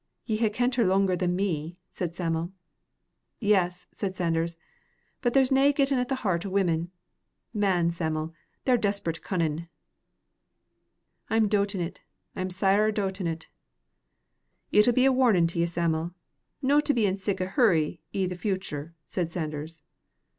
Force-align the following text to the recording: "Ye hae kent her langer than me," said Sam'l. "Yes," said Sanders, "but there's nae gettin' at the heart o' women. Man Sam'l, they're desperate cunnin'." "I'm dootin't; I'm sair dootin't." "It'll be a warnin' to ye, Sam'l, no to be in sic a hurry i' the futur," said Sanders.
"Ye 0.25 0.37
hae 0.37 0.49
kent 0.49 0.73
her 0.77 0.83
langer 0.85 1.15
than 1.15 1.35
me," 1.35 1.77
said 1.91 2.15
Sam'l. 2.15 2.51
"Yes," 3.39 3.85
said 3.93 4.15
Sanders, 4.15 4.57
"but 5.21 5.33
there's 5.33 5.51
nae 5.51 5.71
gettin' 5.71 5.99
at 5.99 6.07
the 6.07 6.15
heart 6.25 6.43
o' 6.43 6.49
women. 6.49 6.89
Man 7.53 7.91
Sam'l, 7.91 8.33
they're 8.65 8.79
desperate 8.79 9.21
cunnin'." 9.21 9.67
"I'm 11.29 11.47
dootin't; 11.47 12.01
I'm 12.35 12.49
sair 12.49 12.91
dootin't." 12.91 13.47
"It'll 14.71 14.91
be 14.91 15.05
a 15.05 15.11
warnin' 15.13 15.45
to 15.49 15.59
ye, 15.59 15.67
Sam'l, 15.67 16.15
no 16.63 16.79
to 16.79 16.93
be 16.95 17.05
in 17.05 17.17
sic 17.17 17.39
a 17.39 17.45
hurry 17.45 18.01
i' 18.11 18.25
the 18.25 18.33
futur," 18.35 18.95
said 19.05 19.29
Sanders. 19.29 19.83